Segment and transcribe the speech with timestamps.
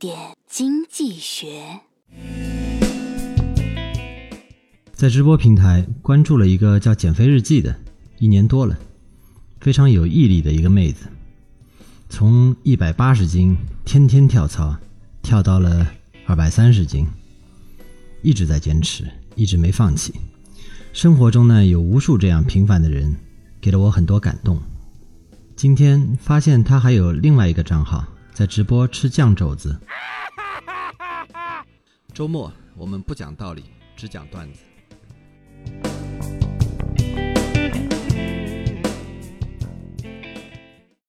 [0.00, 0.16] 点
[0.48, 1.78] 经济学。
[4.94, 7.78] 在直播平台关注了一个叫“减肥日记”的，
[8.18, 8.78] 一年多了，
[9.60, 11.04] 非常有毅力的一个妹子，
[12.08, 13.54] 从一百八十斤
[13.84, 14.74] 天天跳操，
[15.20, 15.86] 跳到了
[16.24, 17.06] 二百三十斤，
[18.22, 19.04] 一直在坚持，
[19.34, 20.14] 一直没放弃。
[20.94, 23.14] 生活中呢，有无数这样平凡的人，
[23.60, 24.58] 给了我很多感动。
[25.54, 29.78] 今天发现她还有另外一个账号，在直播吃酱肘子。
[32.14, 33.64] 周末我们不讲道理，
[33.96, 34.64] 只讲段子。